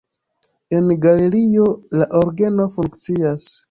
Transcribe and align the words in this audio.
En 0.77 0.87
la 0.87 0.95
galerio 1.05 1.69
la 2.01 2.11
orgeno 2.25 2.71
funkcias. 2.79 3.51